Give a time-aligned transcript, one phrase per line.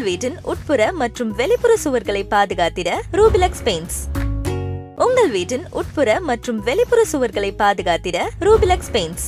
[0.00, 3.98] உங்கள் வீட்டின் உட்புற மற்றும் வெளிப்புற சுவர்களை பாதுகாத்திட ரூபிலக்ஸ் பெயிண்ட்ஸ்
[4.96, 9.26] உங்கள் வீட்டின் உட்புற மற்றும் வெளிப்புற சுவர்களை பாதுகாத்திட ரூபிலக்ஸ் பெயிண்ட்ஸ்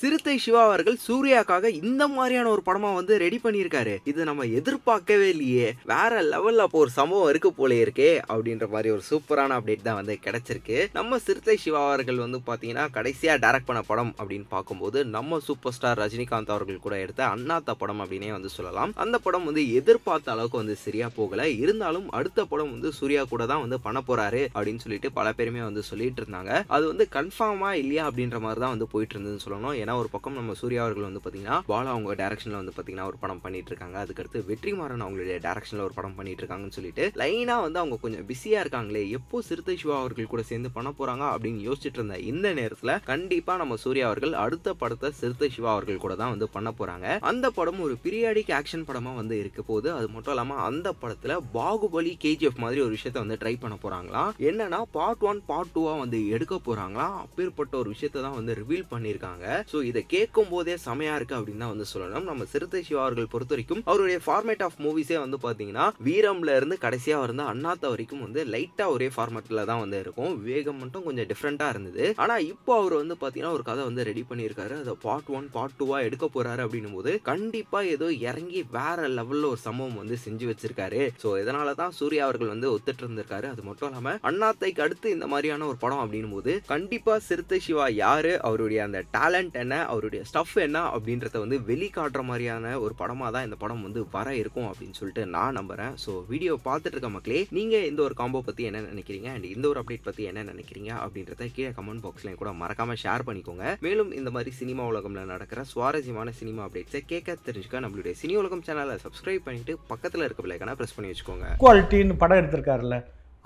[0.00, 3.94] சிறுத்தை சிவா அவர்கள் சூர்யாக்காக இந்த மாதிரியான ஒரு படமா வந்து ரெடி பண்ணியிருக்காரு.
[4.10, 5.68] இது நம்ம எதிர்பார்க்கவே இல்லையே.
[5.92, 10.14] வேற லெவல்ல அப்போ ஒரு சம்பவம் இருக்கு போல இருக்கே அப்படின்ற மாதிரி ஒரு சூப்பரான அப்டேட் தான் வந்து
[10.26, 10.76] கிடைச்சிருக்கு.
[10.98, 16.00] நம்ம சிறுத்தை சிவா அவர்கள் வந்து பாத்தீங்கன்னா கடைசியா டைரக்ட் பண்ண படம் அப்படின்னு பார்க்கும்போது நம்ம சூப்பர் ஸ்டார்
[16.02, 18.92] ரஜினிகாந்த் அவர்கள் கூட எடுத்த அண்ணாத்த படம் அப்படின்னே வந்து சொல்லலாம்.
[19.06, 21.48] அந்த படம் வந்து எதிர்பார்த்த அளவுக்கு வந்து சரியா போகல.
[21.64, 25.84] இருந்தாலும் அடுத்த படம் வந்து சூர்யா கூட தான் வந்து பண்ண போறாரு அப்படின்னு சொல்லிட்டு பல பேருமே வந்து
[25.90, 26.62] சொல்லிட்டு இருந்தாங்க.
[26.76, 29.76] அது வந்து கன்ஃபார்மா இல்லையா அப்படின்ற மாதிரி தான் வந்து போயிட்டு இருந்ததுன்னு சொல்லணும்.
[29.88, 33.40] ஏன்னா ஒரு பக்கம் நம்ம சூர்யா அவர்கள் வந்து பார்த்தீங்கன்னா பாலா அவங்க டேரக்ஷனில் வந்து பார்த்தீங்கன்னா ஒரு படம்
[33.44, 38.24] பண்ணிட்டு இருக்காங்க அதுக்கடுத்து வெற்றிமாறன் அவங்களுடைய டேரக்ஷனில் ஒரு படம் பண்ணிட்டு இருக்காங்கன்னு சொல்லிட்டு லைனாக வந்து அவங்க கொஞ்சம்
[38.30, 42.92] பிஸியாக இருக்காங்களே எப்போ சிறுத்தை சிவா அவர்கள் கூட சேர்ந்து பண்ண போறாங்க அப்படின்னு யோசிச்சுட்டு இருந்த இந்த நேரத்தில்
[43.12, 47.06] கண்டிப்பாக நம்ம சூர்யா அவர்கள் அடுத்த படத்தை சிறுத்தை சிவா அவர்கள் கூட தான் வந்து பண்ண போறாங்க.
[47.30, 52.14] அந்த படம் ஒரு பீரியாடிக் ஆக்ஷன் படமாக வந்து இருக்க போது அது மட்டும் இல்லாமல் அந்த படத்தில் பாகுபலி
[52.26, 56.54] கேஜிஎஃப் மாதிரி ஒரு விஷயத்த வந்து ட்ரை பண்ண போகிறாங்களாம் என்னன்னா பார்ட் ஒன் பார்ட் டூவாக வந்து எடுக்க
[56.68, 59.44] போகிறாங்களாம் அப்பேற்பட்ட ஒரு விஷயத்தை தான் வந்து ரிவீல் பண்ணியிருக்காங்க.
[59.72, 62.24] ஸோ ஸோ இதை கேட்கும் போதே செமையா இருக்கு அப்படின்னு தான் வந்து சொல்லணும்.
[62.28, 67.22] நம்ம சிறுத்தை சிவா அவர்கள் பொறுத்த வரைக்கும் அவருடைய ஃபார்மேட் ஆஃப் மூவிஸே வந்து பார்த்தீங்கன்னா வீரம்ல இருந்து கடைசியாக
[67.24, 70.32] வந்து அண்ணாத்த வரைக்கும் வந்து லைட்டாக ஒரே ஃபார்மேட்டில் தான் வந்து இருக்கும்.
[70.48, 72.06] வேகம் மட்டும் கொஞ்சம் டிஃப்ரெண்ட்டாக இருந்தது.
[72.24, 74.74] ஆனா இப்போ அவர் வந்து பார்த்தீங்கன்னா ஒரு கதை வந்து ரெடி பண்ணியிருக்காரு.
[74.82, 79.62] அதை பார்ட் ஒன் பார்ட் டூவாக எடுக்க போறாரு அப்படின்னும் போது கண்டிப்பாக ஏதோ இறங்கி வேற லெவலில் ஒரு
[79.68, 81.02] சம்பவம் வந்து செஞ்சு வச்சிருக்காரு.
[81.24, 83.48] ஸோ இதனால தான் சூர்யா அவர்கள் வந்து ஒத்துட்டு இருந்திருக்காரு.
[83.54, 88.34] அது மட்டும் இல்லாமல் அண்ணாத்தைக்கு அடுத்து இந்த மாதிரியான ஒரு படம் அப்படின்னும் போது கண்டிப்பாக சிறுத்தை சிவா யாரு?
[88.48, 93.56] அவருடைய அந்த டேலண்ட் என்ன அவருடைய ஸ்டஃப் என்ன அப்படின்றத வந்து வெளிக்காட்டுற மாதிரியான ஒரு படமாக தான் இந்த
[93.62, 98.00] படம் வந்து வர இருக்கும் அப்படின்னு சொல்லிட்டு நான் நம்புகிறேன் ஸோ வீடியோ பார்த்துட்டு இருக்க மக்களே நீங்கள் இந்த
[98.06, 99.28] ஒரு காம்போ பற்றி என்ன நினைக்கிறீங்க?
[99.36, 100.90] அண்ட் இந்த ஒரு அப்டேட் பற்றி என்ன நினைக்கிறீங்க?
[101.04, 103.64] அப்படின்றத கீழே கமெண்ட் பாக்ஸ்லையும் கூட மறக்காமல் ஷேர் பண்ணிக்கோங்க.
[103.86, 108.96] மேலும் இந்த மாதிரி சினிமா உலகம்ல நடக்கிற சுவாரஸ்யமான சினிமா அப்டேட்ஸை கேட்க தெரிஞ்சுக்க நம்மளுடைய சினி உலகம் சேனலை
[109.04, 111.48] சப்ஸ்கிரைப் பண்ணிட்டு பக்கத்தில் இருக்க பிள்ளைக்கான ப்ரெஸ் பண்ணி வச்சுக்கோங்க.
[111.56, 112.98] ஈக்குவாலிட்டின்னு படம் எடுத்திருக்காருல்ல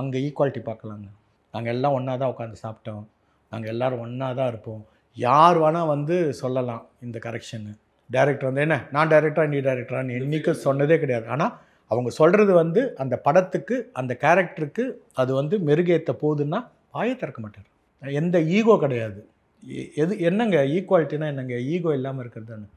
[0.00, 1.08] அங்கே ஈக்குவாலிட்டி பார்க்கலாங்க.
[1.54, 3.04] நாங்கள் எல்லாம் ஒன்றா தான் உட்காந்து சாப்பிட்டோம்.
[3.52, 4.82] நாங்கள் எல்லாரும் ஒன்றா தான் இருப்போம்.
[5.18, 7.72] யார் வேணால் வந்து சொல்லலாம் இந்த கரெக்ஷனு
[8.10, 8.76] டைரக்டர் வந்து என்ன?
[8.90, 11.26] நான் டைரக்டரா நீ டைரக்டரான்னு என்றைக்கும் சொன்னதே கிடையாது.
[11.28, 11.52] ஆனால்
[11.90, 14.84] அவங்க சொல்கிறது வந்து அந்த படத்துக்கு அந்த கேரக்டருக்கு
[15.14, 17.68] அது வந்து மெருகேற்ற போகுதுன்னா வாயை திறக்க மாட்டார்.
[18.02, 19.20] எந்த ஈகோ கிடையாது.
[19.62, 20.56] எ- எது என்னங்க?
[20.76, 21.56] ஈக்குவாலிட்டினா என்னங்க?
[21.74, 22.68] ஈகோ இல்லாமல் இருக்கிறது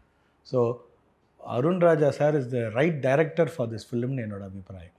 [0.47, 0.59] so
[1.41, 4.95] Arunraja sir is the right director for this ஃபிலிம்னு என்னோட அபிப்பிராயம்.